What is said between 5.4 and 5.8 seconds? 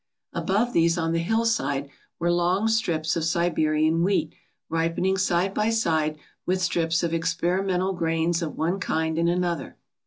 by